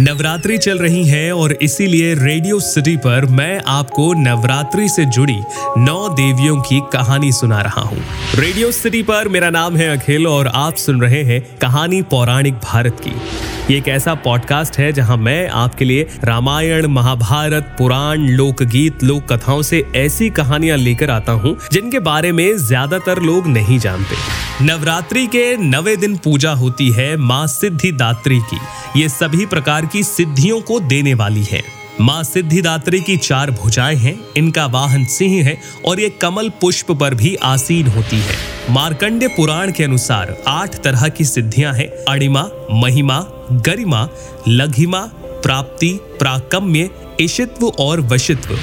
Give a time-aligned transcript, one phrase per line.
[0.00, 5.38] नवरात्रि चल रही है और इसीलिए रेडियो सिटी पर मैं आपको नवरात्रि से जुड़ी
[5.78, 7.98] नौ देवियों की कहानी सुना रहा हूँ।
[8.34, 13.00] रेडियो सिटी पर मेरा नाम है अखिल और आप सुन रहे हैं कहानी पौराणिक भारत
[13.00, 13.14] की।
[13.72, 19.62] ये एक ऐसा पॉडकास्ट है जहाँ मैं आपके लिए रामायण, महाभारत, पुराण, लोकगीत लोक कथाओं
[19.62, 25.56] से ऐसी कहानियाँ लेकर आता हूँ, जिनके बारे में ज़्यादातर लोग नहीं जानते। नवरात्रि के
[25.58, 28.58] नवे दिन पूजा होती है माँ सिद्धिदात्री की।
[28.96, 31.62] ये सभी प्रकार की सिद्धियों को देने वाली है।
[32.00, 37.14] माँ सिद्धिदात्री की चार भुजाएँ हैं, इनका वाहन सिंह है और ये कमल पुष्प पर
[37.14, 38.36] भी आसीन होती है।
[38.70, 43.20] मार्कंड पुराण के अनुसार आठ तरह की सिद्धियाँ हैं अणिमा महिमा,
[43.52, 44.08] गरिमा,
[44.48, 45.00] लघिमा,
[45.42, 48.58] प्राप्ति, प्राकम्य इशित्व और वशित्व।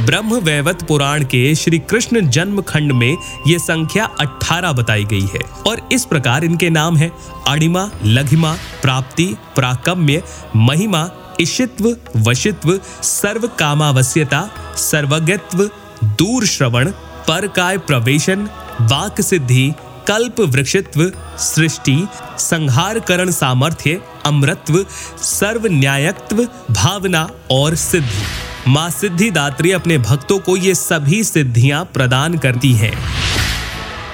[0.00, 5.40] ब्रह्म वैवत पुराण के श्री कृष्ण जन्म खंड में ये संख्या 18 बताई गई है।
[5.66, 7.10] और इस प्रकार इनके नाम है
[7.48, 10.22] अणिमा, लघिमा, प्राप्ति, प्राकम्य,
[10.56, 11.08] महिमा
[11.40, 15.64] इशित्व वशित्व सर्व कामावश्यता सर्वज्ञत्व
[16.04, 16.90] दूर श्रवण
[17.28, 18.48] पर काय प्रवेशन
[18.82, 19.72] वाक सिद्धि
[20.08, 21.96] कल्प वृक्षित्व सृष्टि
[22.38, 24.84] संहार करण सामर्थ्य, अमृत्व
[25.18, 32.72] सर्व न्यायत्व भावना और सिद्धि। माँ सिद्धिदात्री अपने भक्तों को ये सभी सिद्धियाँ प्रदान करती
[32.72, 32.92] हैं।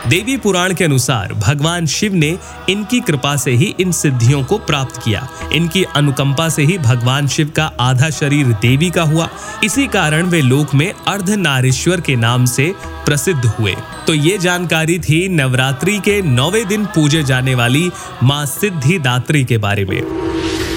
[0.09, 5.01] देवी पुराण के अनुसार भगवान शिव ने इनकी कृपा से ही इन सिद्धियों को प्राप्त
[5.05, 9.29] किया। इनकी अनुकंपा से ही भगवान शिव का आधा शरीर देवी का हुआ।
[9.65, 12.73] इसी कारण वे लोक में अर्ध नारेश्वर के नाम से
[13.07, 13.77] प्रसिद्ध हुए।
[14.07, 17.91] तो ये जानकारी थी नवरात्रि के नौवे दिन पूजे जाने वाली
[18.23, 20.30] माँ सिद्धि दात्री के बारे में।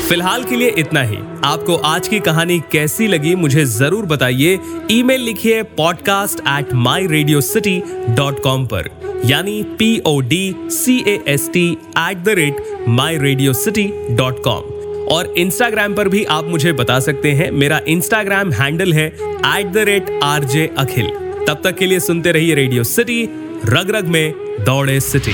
[0.04, 4.58] फ़िलहाल के लिए इतना ही। आपको आज की कहानी कैसी लगी मुझे ज़रूर बताइए।
[4.92, 8.90] ईमेल लिखिए podcast at my radio city dot com पर।
[9.26, 12.58] यानी P O D C A S T at the rate
[12.90, 14.72] my radio city dot com
[15.14, 19.86] और इंस्टाग्राम पर भी आप मुझे बता सकते हैं। मेरा इंस्टाग्राम हैंडल है at the
[19.88, 21.10] rate R J Akhil
[21.48, 23.24] तब तक के लिए सुनते रहिए रेडियो सिटी
[23.66, 24.34] रग रग में
[24.66, 25.34] दौड़े सिटी